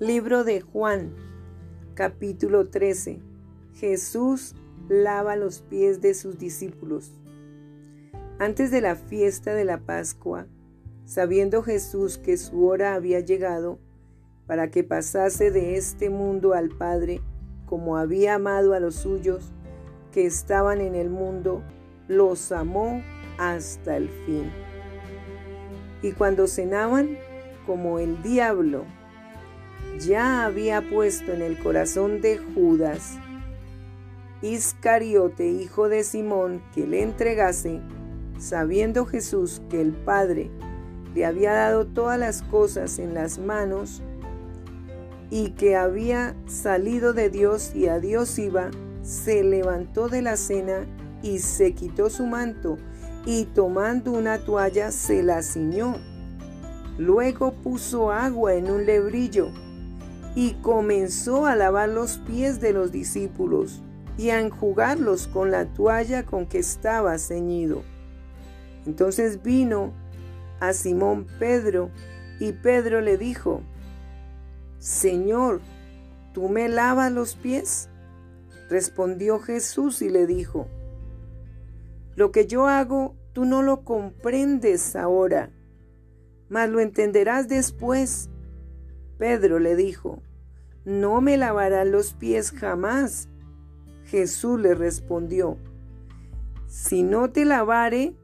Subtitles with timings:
[0.00, 1.14] Libro de Juan,
[1.92, 3.20] capítulo 13.
[3.74, 4.54] Jesús
[4.88, 7.20] lava los pies de sus discípulos.
[8.38, 10.46] Antes de la fiesta de la Pascua,
[11.04, 13.78] sabiendo Jesús que su hora había llegado
[14.46, 17.20] para que pasase de este mundo al Padre,
[17.66, 19.52] como había amado a los suyos
[20.12, 21.62] que estaban en el mundo,
[22.08, 23.02] los amó
[23.36, 24.50] hasta el fin.
[26.00, 27.18] Y cuando cenaban,
[27.66, 28.86] como el diablo
[29.98, 33.18] ya había puesto en el corazón de Judas,
[34.42, 37.80] Iscariote, hijo de Simón, que le entregase,
[38.38, 40.50] sabiendo Jesús que el Padre
[41.14, 44.02] le había dado todas las cosas en las manos
[45.28, 48.70] y que había salido de Dios y a Dios iba,
[49.02, 50.86] se levantó de la cena
[51.22, 52.78] y se quitó su manto
[53.26, 55.96] y tomando una toalla se la ciñó.
[56.96, 59.50] Luego puso agua en un lebrillo
[60.34, 63.82] y comenzó a lavar los pies de los discípulos
[64.16, 67.82] y a enjugarlos con la toalla con que estaba ceñido.
[68.86, 69.92] Entonces vino
[70.60, 71.90] a Simón Pedro
[72.38, 73.62] y Pedro le dijo,
[74.78, 75.60] Señor,
[76.32, 77.88] ¿tú me lavas los pies?
[78.68, 80.68] Respondió Jesús y le dijo,
[82.14, 85.50] Lo que yo hago tú no lo comprendes ahora,
[86.48, 88.30] mas lo entenderás después.
[89.20, 90.22] Pedro le dijo,
[90.86, 93.28] No me lavarás los pies jamás.
[94.06, 95.58] Jesús le respondió,
[96.66, 98.14] Si no te lavare,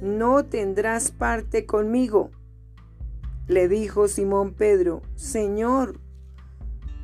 [0.00, 2.30] no tendrás parte conmigo.
[3.48, 5.98] Le dijo Simón Pedro, Señor,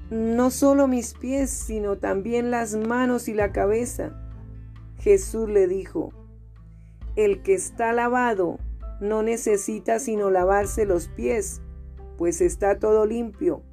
[0.09, 4.13] no solo mis pies, sino también las manos y la cabeza.
[4.99, 6.13] Jesús le dijo,
[7.17, 8.61] El que está lavado
[9.01, 11.62] no necesita sino lavarse los pies
[12.23, 13.65] pues está todo limpio,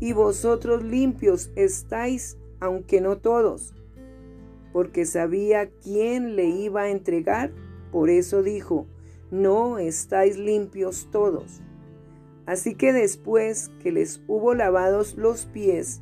[0.00, 3.74] y vosotros limpios estáis, aunque no todos.
[4.72, 7.52] Porque sabía quién le iba a entregar,
[7.92, 8.86] por eso dijo,
[9.30, 11.60] no estáis limpios todos.
[12.46, 16.00] Así que después que les hubo lavados los pies,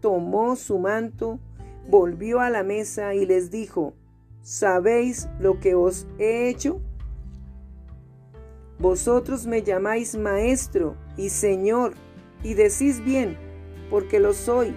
[0.00, 1.38] tomó su manto,
[1.86, 3.92] volvió a la mesa y les dijo,
[4.40, 6.80] ¿sabéis lo que os he hecho?
[8.82, 11.92] Vosotros me llamáis maestro y señor,
[12.42, 13.38] y decís bien,
[13.90, 14.74] porque lo soy.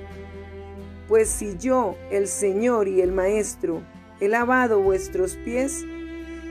[1.07, 3.81] Pues si yo, el Señor y el Maestro,
[4.19, 5.83] he lavado vuestros pies,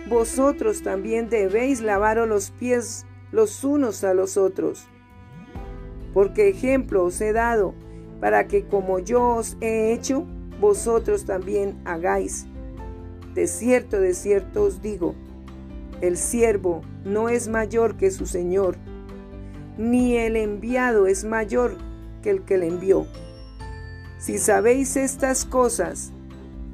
[0.08, 4.88] vosotros también debéis lavaros los pies los unos a los otros.
[6.12, 7.72] Porque ejemplo os he dado,
[8.20, 10.26] para que como yo os he hecho,
[10.60, 12.46] vosotros también hagáis.
[13.32, 15.14] De cierto, de cierto os digo,
[16.06, 18.76] el siervo no es mayor que su Señor,
[19.78, 21.76] ni el enviado es mayor
[22.22, 23.06] que el que le envió.
[24.18, 26.12] Si sabéis estas cosas,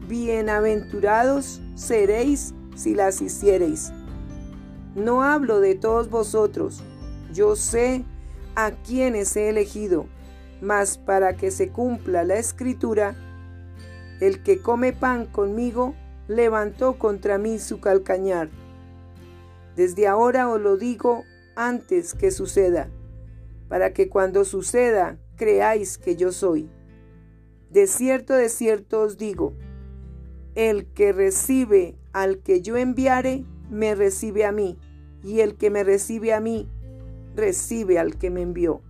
[0.09, 3.93] bienaventurados seréis si las hiciereis.
[4.95, 6.83] No hablo de todos vosotros,
[7.33, 8.05] yo sé
[8.57, 10.07] a quienes he elegido,
[10.61, 13.15] mas para que se cumpla la escritura,
[14.21, 15.95] el que come pan conmigo
[16.29, 18.60] levantó contra mí su calcañar.
[19.81, 21.25] Desde ahora os lo digo
[21.57, 22.91] antes que suceda,
[23.67, 26.69] para que cuando suceda creáis que yo soy.
[27.71, 29.55] De cierto, de cierto os digo,
[30.55, 34.79] el que recibe al que yo enviare, me recibe a mí,
[35.25, 36.69] y el que me recibe a mí,
[37.35, 38.83] recibe al que me envió.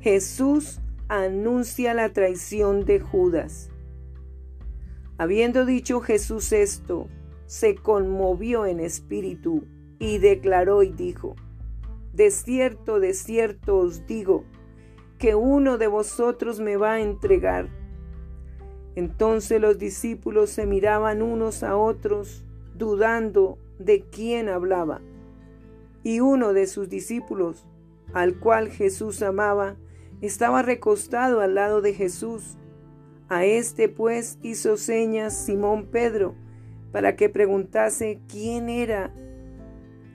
[0.00, 3.70] Jesús anuncia la traición de Judas.
[5.18, 7.06] Habiendo dicho Jesús esto,
[7.52, 9.66] se conmovió en espíritu
[9.98, 11.36] y declaró y dijo,
[12.14, 14.44] De cierto, de cierto os digo,
[15.18, 17.68] que uno de vosotros me va a entregar.
[18.94, 22.42] Entonces los discípulos se miraban unos a otros,
[22.74, 25.02] dudando de quién hablaba.
[26.02, 27.66] Y uno de sus discípulos,
[28.14, 29.76] al cual Jesús amaba,
[30.22, 32.56] estaba recostado al lado de Jesús.
[33.28, 36.34] A este pues hizo señas Simón Pedro,
[36.92, 39.12] para que preguntase quién era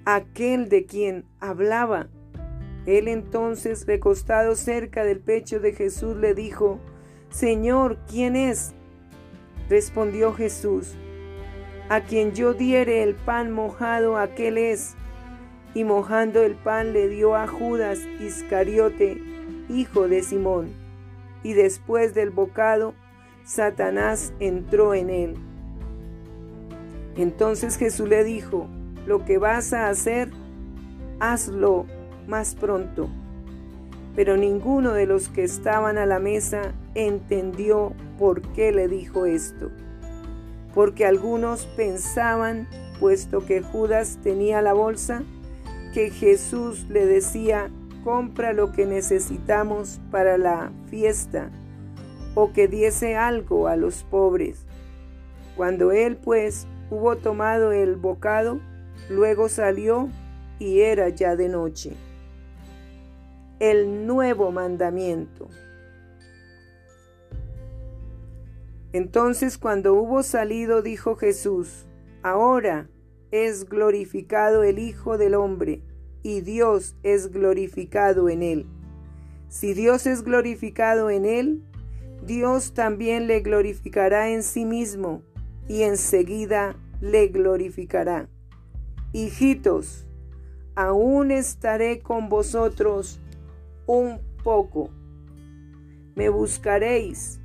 [0.05, 2.07] aquel de quien hablaba.
[2.85, 6.79] Él entonces, recostado cerca del pecho de Jesús, le dijo,
[7.29, 8.73] Señor, ¿quién es?
[9.69, 10.95] Respondió Jesús,
[11.89, 14.95] a quien yo diere el pan mojado, aquel es.
[15.73, 19.21] Y mojando el pan le dio a Judas Iscariote,
[19.69, 20.69] hijo de Simón.
[21.43, 22.93] Y después del bocado,
[23.43, 25.46] Satanás entró en él.
[27.17, 28.67] Entonces Jesús le dijo,
[29.07, 30.29] lo que vas a hacer,
[31.19, 31.85] hazlo
[32.27, 33.09] más pronto.
[34.15, 39.71] Pero ninguno de los que estaban a la mesa entendió por qué le dijo esto.
[40.73, 42.67] Porque algunos pensaban,
[42.99, 45.23] puesto que Judas tenía la bolsa,
[45.93, 47.71] que Jesús le decía,
[48.03, 51.49] compra lo que necesitamos para la fiesta,
[52.35, 54.65] o que diese algo a los pobres.
[55.55, 58.59] Cuando él pues hubo tomado el bocado,
[59.09, 60.09] luego salió
[60.59, 61.93] y era ya de noche.
[63.59, 65.47] El nuevo mandamiento.
[68.93, 71.85] Entonces cuando hubo salido, dijo Jesús,
[72.23, 72.89] ahora
[73.31, 75.81] es glorificado el Hijo del Hombre,
[76.23, 78.65] y Dios es glorificado en él.
[79.49, 81.63] Si Dios es glorificado en él,
[82.23, 85.21] Dios también le glorificará en sí mismo,
[85.67, 88.29] y enseguida le glorificará.
[89.13, 90.07] Hijitos,
[90.75, 93.19] aún estaré con vosotros
[93.85, 94.89] un poco.
[96.15, 97.39] Me buscaréis,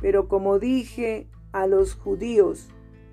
[0.00, 2.68] pero como dije a los judíos,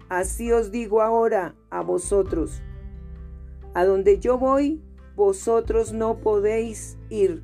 [0.10, 2.62] así os digo ahora a vosotros.
[3.74, 4.82] A donde yo voy,
[5.16, 7.44] vosotros no podéis ir.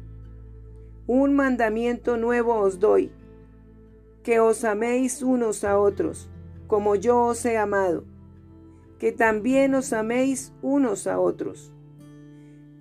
[1.07, 3.11] Un mandamiento nuevo os doy,
[4.23, 6.29] que os améis unos a otros,
[6.69, 8.05] como yo os he amado
[8.99, 11.71] que también os améis unos a otros.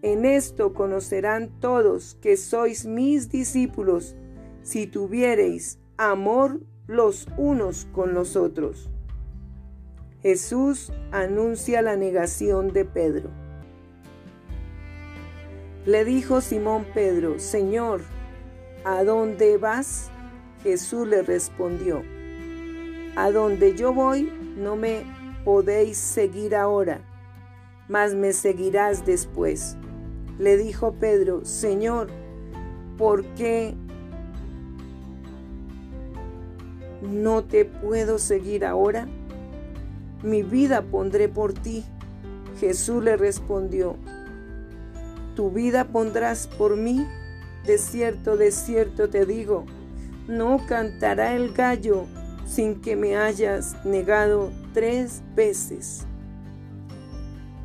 [0.02, 4.17] En esto conocerán todos que sois mis discípulos,
[4.62, 8.90] si tuviereis amor los unos con los otros.
[10.20, 13.31] Jesús anuncia la negación de Pedro.
[15.87, 18.02] Le dijo Simón Pedro, Señor,
[18.84, 20.11] ¿a dónde vas?
[20.64, 22.02] Jesús le respondió,
[23.16, 25.02] A donde yo voy no me
[25.44, 27.00] podéis seguir ahora,
[27.88, 29.76] mas me seguirás después.
[30.38, 32.08] Le dijo Pedro, Señor,
[32.96, 33.75] ¿por qué
[37.02, 39.08] no te puedo seguir ahora?
[40.22, 41.84] Mi vida pondré por ti.
[42.60, 43.96] Jesús le respondió,
[45.37, 47.06] ¿tu vida pondrás por mí?
[47.64, 49.64] De cierto, de cierto te digo,
[50.26, 52.06] no cantará el gallo
[52.49, 56.06] sin que me hayas negado tres veces.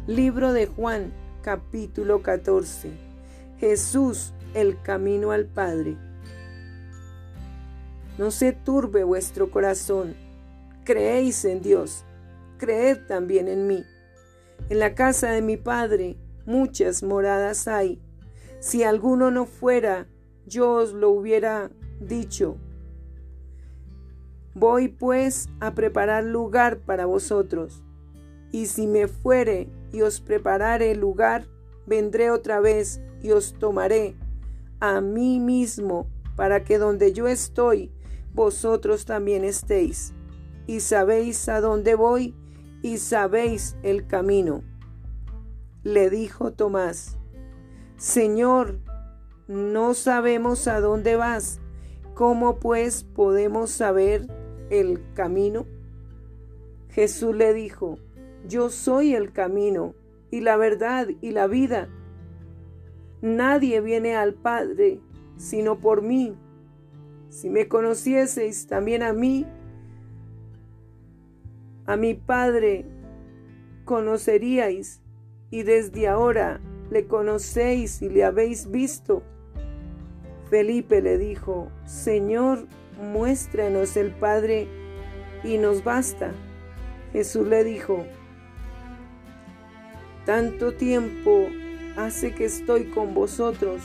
[0.08, 2.92] Libro de Juan, capítulo 14.
[3.60, 5.98] Jesús, el camino al Padre.
[8.18, 10.16] No se turbe vuestro corazón.
[10.84, 12.04] Creéis en Dios,
[12.58, 13.86] creed también en mí.
[14.70, 18.02] En la casa de mi Padre muchas moradas hay.
[18.60, 20.08] Si alguno no fuera,
[20.46, 21.72] yo os lo hubiera
[22.02, 22.58] dicho
[24.56, 27.84] Voy pues a preparar lugar para vosotros.
[28.52, 31.48] Y si me fuere y os preparare lugar,
[31.86, 34.16] vendré otra vez y os tomaré
[34.80, 37.90] a mí mismo, para que donde yo estoy,
[38.34, 40.14] vosotros también estéis.
[40.68, 42.36] Y sabéis a dónde voy
[42.82, 44.62] y sabéis el camino.
[45.84, 47.18] Le dijo Tomás,
[47.96, 48.80] Señor,
[49.48, 51.62] no sabemos a dónde vas.
[52.14, 54.28] ¿Cómo pues podemos saber
[54.80, 55.66] el camino?
[56.90, 57.98] Jesús le dijo,
[58.48, 59.96] yo soy el camino
[60.32, 61.90] y la verdad y la vida.
[63.22, 65.00] Nadie viene al Padre
[65.38, 66.36] sino por mí.
[67.30, 69.46] Si me conocieseis también a mí,
[71.86, 72.86] a mi Padre
[73.86, 75.02] conoceríais
[75.50, 79.24] y desde ahora le conocéis y le habéis visto.
[80.50, 82.68] Felipe le dijo, Señor,
[83.02, 84.68] muéstranos el Padre
[85.44, 86.32] y nos basta.
[87.12, 88.06] Jesús le dijo,
[90.26, 91.48] tanto tiempo
[91.98, 93.82] hace que estoy con vosotros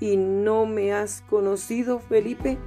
[0.00, 2.58] y no me has conocido, Felipe.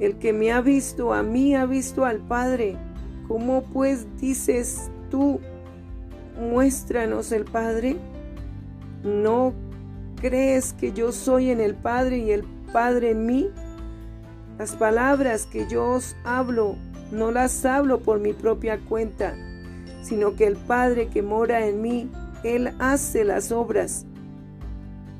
[0.00, 2.76] El que me ha visto a mí ha visto al Padre.
[3.26, 5.40] ¿Cómo pues dices tú,
[6.38, 7.96] muéstranos el Padre?
[9.02, 9.54] ¿No
[10.20, 13.50] crees que yo soy en el Padre y el Padre en mí.
[14.58, 16.76] Las palabras que yo os hablo
[17.10, 19.34] no las hablo por mi propia cuenta,
[20.02, 22.10] sino que el Padre que mora en mí,
[22.44, 24.04] Él hace las obras.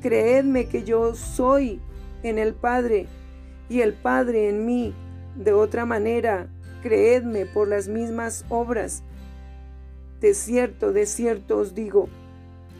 [0.01, 1.81] Creedme que yo soy
[2.23, 3.07] en el Padre
[3.67, 4.93] y el Padre en mí.
[5.35, 6.47] De otra manera,
[6.83, 9.03] creedme por las mismas obras.
[10.21, 12.09] De cierto, de cierto os digo,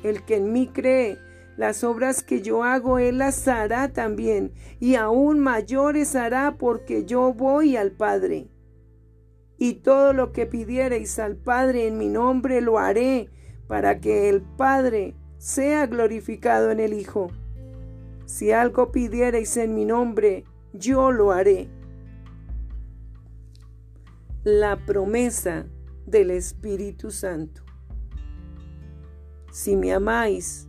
[0.04, 1.18] el que en mí cree,
[1.60, 7.34] las obras que yo hago, Él las hará también, y aún mayores hará porque yo
[7.34, 8.48] voy al Padre.
[9.58, 13.30] Y todo lo que pidiereis al Padre en mi nombre lo haré,
[13.68, 17.30] para que el Padre sea glorificado en el Hijo.
[18.26, 21.68] Si algo pidiereis en mi nombre, yo lo haré.
[24.46, 25.66] La promesa
[26.06, 27.64] del Espíritu Santo.
[29.52, 30.69] Si me amáis,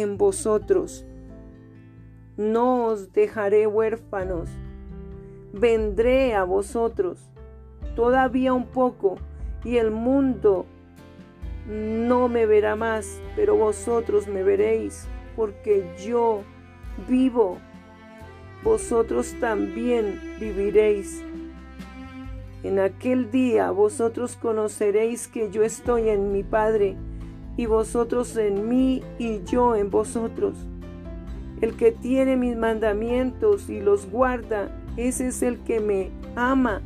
[0.00, 1.04] en vosotros.
[2.36, 4.48] No os dejaré huérfanos,
[5.52, 7.28] vendré a vosotros
[7.98, 9.16] todavía un poco
[9.64, 10.66] y el mundo
[11.66, 16.44] no me verá más, pero vosotros me veréis, porque yo
[17.08, 17.58] vivo,
[18.62, 21.24] vosotros también viviréis.
[22.62, 26.96] En aquel día vosotros conoceréis que yo estoy en mi Padre,
[27.58, 30.54] y vosotros en mí y yo en vosotros.
[31.60, 36.80] El que tiene mis mandamientos y los guarda, ese es el que me ama,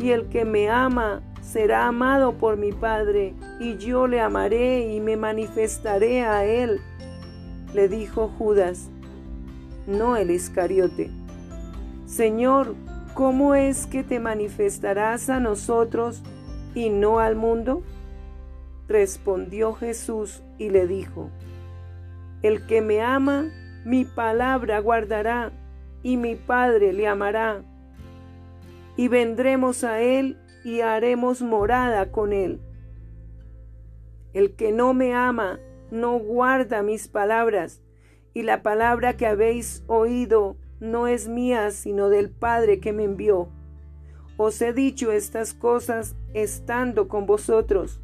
[0.00, 5.00] y el que me ama será amado por mi Padre, y yo le amaré y
[5.00, 6.80] me manifestaré a él
[7.74, 8.88] le dijo Judas,
[9.86, 11.10] no el Iscariote.
[12.06, 12.74] Señor,
[13.14, 16.22] ¿cómo es que te manifestarás a nosotros
[16.74, 17.82] y no al mundo?
[18.90, 21.30] Respondió Jesús y le dijo,
[22.42, 23.48] El que me ama,
[23.84, 25.52] mi palabra guardará,
[26.02, 27.62] y mi Padre le amará,
[28.96, 32.60] y vendremos a él y haremos morada con él.
[34.32, 35.60] El que no me ama,
[35.92, 37.80] no guarda mis palabras,
[38.34, 43.50] y la palabra que habéis oído no es mía, sino del Padre que me envió.
[44.36, 48.00] Os he dicho estas cosas estando con vosotros,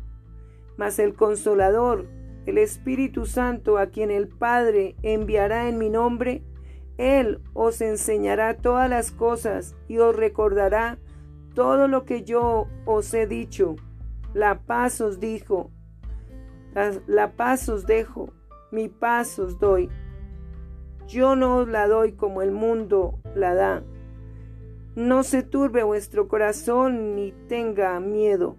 [0.76, 2.06] mas el consolador,
[2.47, 6.42] el Espíritu Santo, a quien el Padre enviará en mi nombre,
[6.99, 10.99] Él os enseñará todas las cosas y os recordará
[11.54, 13.76] todo lo que yo os he dicho.
[14.35, 15.71] La paz os dijo,
[17.06, 18.28] la, paz os dejo,
[18.71, 19.88] mi paz os doy.
[21.09, 23.83] Yo no os la doy como el mundo la da.
[24.95, 28.56] No se turbe vuestro corazón ni tenga miedo.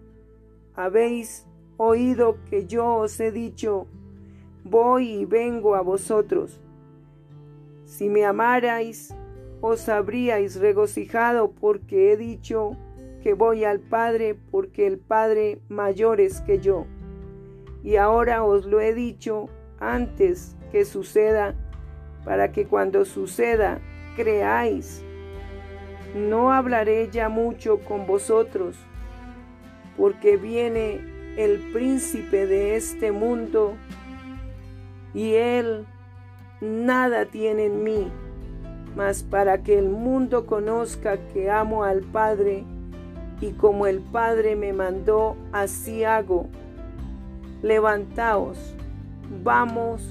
[0.73, 1.46] Habéis
[1.77, 3.87] oído que yo os he dicho,
[4.63, 6.59] voy y vengo a vosotros.
[7.85, 9.15] Si me amarais,
[9.61, 12.75] os habríais regocijado porque he dicho
[13.23, 16.85] que voy al Padre, porque el Padre mayor es que yo
[17.87, 19.47] y ahora os lo he dicho
[19.79, 21.55] antes que suceda,
[22.25, 23.79] para que cuando suceda
[24.17, 25.05] creáis.
[26.13, 28.75] No hablaré ya mucho con vosotros,
[29.95, 30.99] porque viene
[31.37, 33.75] el príncipe de este mundo,
[35.13, 35.85] y él
[36.59, 38.07] nada tiene en mí,
[38.95, 42.65] mas para que el mundo conozca que amo al Padre,
[43.39, 46.47] y como el Padre me mandó, así hago
[47.61, 48.57] levantaos,
[49.43, 50.01] vamos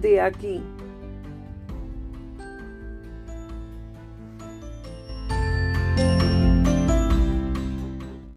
[0.00, 0.62] de aquí.